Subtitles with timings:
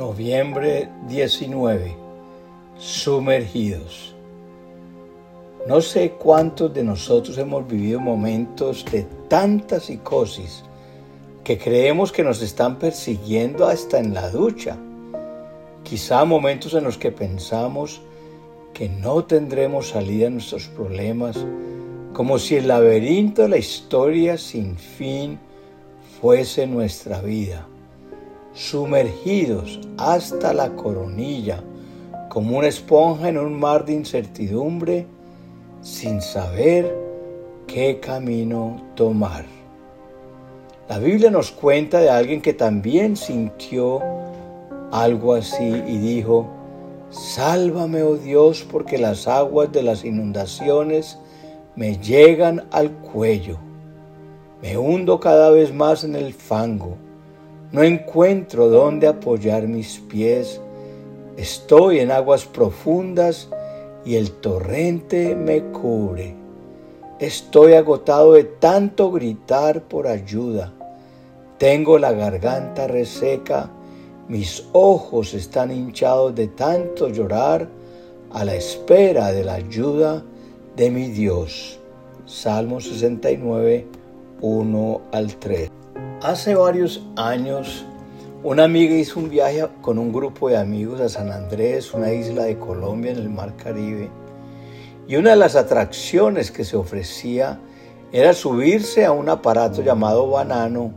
[0.00, 1.94] Noviembre 19.
[2.78, 4.14] Sumergidos.
[5.68, 10.64] No sé cuántos de nosotros hemos vivido momentos de tanta psicosis
[11.44, 14.78] que creemos que nos están persiguiendo hasta en la ducha.
[15.82, 18.00] Quizá momentos en los que pensamos
[18.72, 21.36] que no tendremos salida a nuestros problemas,
[22.14, 25.38] como si el laberinto de la historia sin fin
[26.22, 27.66] fuese nuestra vida,
[28.52, 31.62] sumergidos hasta la coronilla,
[32.28, 35.06] como una esponja en un mar de incertidumbre,
[35.82, 36.94] sin saber
[37.66, 39.44] qué camino tomar.
[40.88, 44.00] La Biblia nos cuenta de alguien que también sintió
[44.90, 46.48] algo así y dijo,
[47.10, 51.18] Sálvame, oh Dios, porque las aguas de las inundaciones
[51.76, 53.58] me llegan al cuello.
[54.62, 56.96] Me hundo cada vez más en el fango.
[57.72, 60.60] No encuentro dónde apoyar mis pies.
[61.36, 63.48] Estoy en aguas profundas
[64.04, 66.34] y el torrente me cubre.
[67.18, 70.72] Estoy agotado de tanto gritar por ayuda.
[71.58, 73.70] Tengo la garganta reseca
[74.30, 77.68] mis ojos están hinchados de tanto llorar
[78.30, 80.22] a la espera de la ayuda
[80.76, 81.80] de mi Dios.
[82.26, 83.88] Salmo 69,
[84.40, 85.79] 1 al 3.
[86.22, 87.84] Hace varios años,
[88.42, 92.44] una amiga hizo un viaje con un grupo de amigos a San Andrés, una isla
[92.44, 94.10] de Colombia en el Mar Caribe.
[95.08, 97.58] Y una de las atracciones que se ofrecía
[98.12, 100.92] era subirse a un aparato llamado banano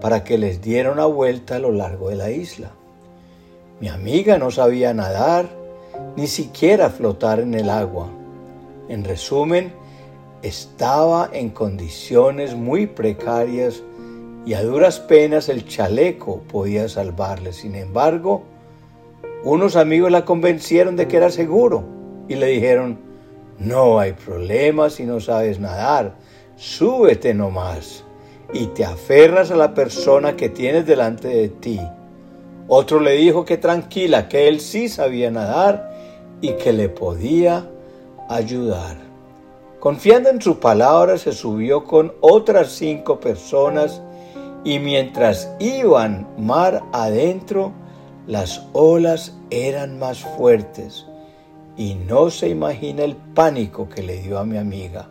[0.00, 2.72] para que les diera una vuelta a lo largo de la isla.
[3.80, 5.48] Mi amiga no sabía nadar,
[6.16, 8.08] ni siquiera flotar en el agua.
[8.88, 9.72] En resumen,
[10.42, 13.82] estaba en condiciones muy precarias
[14.44, 17.52] y a duras penas el chaleco podía salvarle.
[17.52, 18.42] Sin embargo,
[19.44, 21.84] unos amigos la convencieron de que era seguro
[22.28, 22.98] y le dijeron,
[23.58, 26.14] no hay problema si no sabes nadar,
[26.56, 28.04] súbete nomás
[28.52, 31.80] y te aferras a la persona que tienes delante de ti.
[32.68, 35.92] Otro le dijo que tranquila, que él sí sabía nadar
[36.40, 37.68] y que le podía
[38.28, 38.96] ayudar.
[39.80, 44.00] Confiando en su palabra, se subió con otras cinco personas
[44.64, 47.72] y mientras iban mar adentro,
[48.26, 51.06] las olas eran más fuertes
[51.76, 55.08] y no se imagina el pánico que le dio a mi amiga.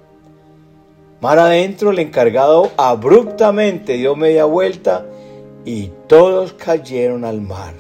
[1.20, 5.06] Mar adentro, el encargado abruptamente dio media vuelta
[5.66, 7.74] y todos cayeron al mar.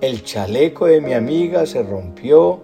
[0.00, 2.60] El chaleco de mi amiga se rompió,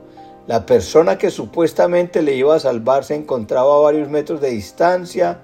[0.46, 5.40] la persona que supuestamente le iba a salvar se encontraba a varios metros de distancia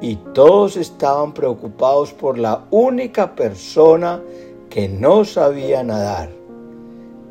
[0.00, 4.22] y todos estaban preocupados por la única persona
[4.70, 6.30] que no sabía nadar.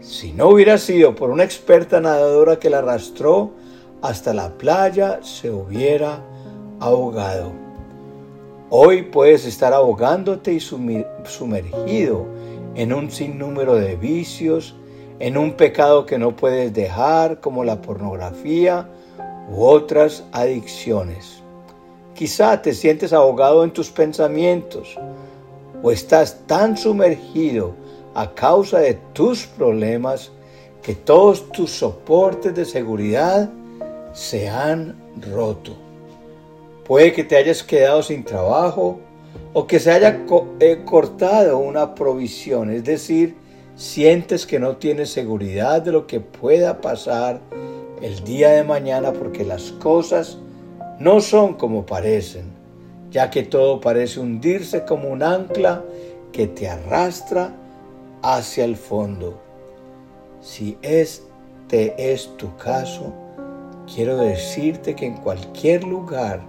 [0.01, 3.51] Si no hubiera sido por una experta nadadora que la arrastró
[4.01, 6.21] hasta la playa, se hubiera
[6.79, 7.51] ahogado.
[8.69, 12.25] Hoy puedes estar ahogándote y sumergido
[12.75, 14.75] en un sinnúmero de vicios,
[15.19, 18.87] en un pecado que no puedes dejar como la pornografía
[19.49, 21.41] u otras adicciones.
[22.17, 24.97] Quizá te sientes ahogado en tus pensamientos
[25.83, 27.75] o estás tan sumergido
[28.15, 30.31] a causa de tus problemas
[30.81, 33.51] que todos tus soportes de seguridad
[34.13, 34.95] se han
[35.31, 35.73] roto.
[36.85, 38.99] Puede que te hayas quedado sin trabajo
[39.53, 40.25] o que se haya
[40.59, 43.35] eh, cortado una provisión, es decir,
[43.75, 47.41] sientes que no tienes seguridad de lo que pueda pasar
[48.01, 50.39] el día de mañana porque las cosas
[50.99, 52.45] no son como parecen,
[53.11, 55.83] ya que todo parece hundirse como un ancla
[56.31, 57.53] que te arrastra
[58.21, 59.39] hacia el fondo.
[60.41, 63.13] Si este es tu caso,
[63.93, 66.41] quiero decirte que en cualquier lugar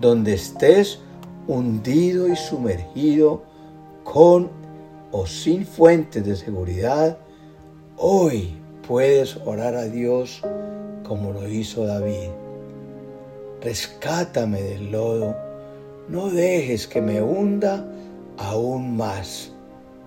[0.00, 1.00] donde estés
[1.46, 3.42] hundido y sumergido
[4.04, 4.50] con
[5.12, 7.18] o sin fuentes de seguridad,
[7.96, 8.54] hoy
[8.86, 10.42] puedes orar a Dios
[11.02, 12.30] como lo hizo David.
[13.62, 15.36] Rescátame del lodo,
[16.08, 17.86] no dejes que me hunda
[18.38, 19.52] aún más.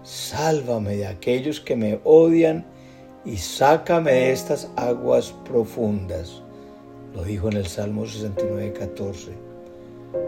[0.01, 2.65] Sálvame de aquellos que me odian
[3.23, 6.41] y sácame de estas aguas profundas.
[7.13, 9.31] Lo dijo en el Salmo 69, 14.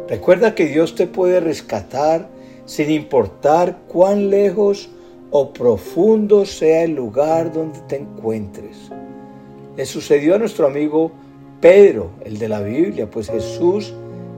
[0.07, 2.29] Recuerda que Dios te puede rescatar
[2.65, 4.89] sin importar cuán lejos
[5.31, 8.91] o profundo sea el lugar donde te encuentres.
[9.75, 11.11] Le sucedió a nuestro amigo
[11.61, 13.93] Pedro, el de la Biblia, pues Jesús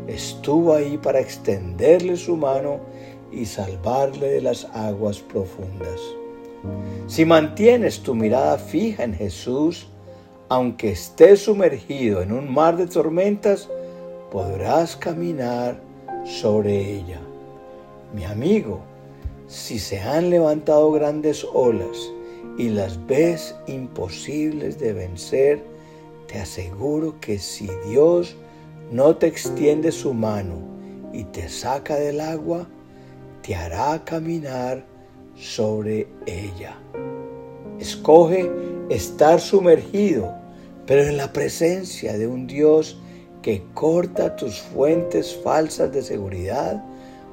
[0.08, 2.80] estuvo ahí para extenderle su mano
[3.32, 6.00] y salvarle de las aguas profundas.
[7.08, 9.88] Si mantienes tu mirada fija en Jesús,
[10.50, 13.70] aunque estés sumergido en un mar de tormentas,
[14.32, 15.80] podrás caminar
[16.26, 17.20] sobre ella.
[18.14, 18.80] Mi amigo,
[19.48, 22.12] si se han levantado grandes olas
[22.58, 25.77] y las ves imposibles de vencer,
[26.28, 28.36] te aseguro que si Dios
[28.92, 30.56] no te extiende su mano
[31.14, 32.68] y te saca del agua,
[33.42, 34.86] te hará caminar
[35.36, 36.78] sobre ella.
[37.80, 38.50] Escoge
[38.90, 40.34] estar sumergido,
[40.86, 43.00] pero en la presencia de un Dios
[43.42, 46.84] que corta tus fuentes falsas de seguridad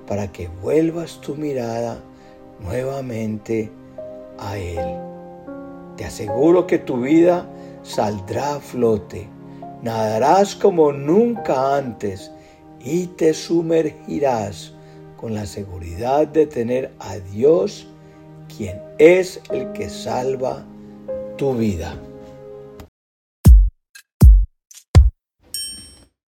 [0.06, 1.99] para que vuelvas tu mirada
[2.61, 3.70] nuevamente
[4.38, 4.99] a Él.
[5.96, 7.49] Te aseguro que tu vida
[7.84, 9.28] saldrá a flote,
[9.82, 12.32] nadarás como nunca antes
[12.81, 14.72] y te sumergirás
[15.16, 17.86] con la seguridad de tener a Dios,
[18.56, 20.64] quien es el que salva
[21.36, 21.94] tu vida.